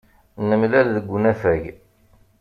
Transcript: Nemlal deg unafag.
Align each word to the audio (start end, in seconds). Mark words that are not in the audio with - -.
Nemlal 0.49 0.85
deg 0.95 1.07
unafag. 1.15 1.63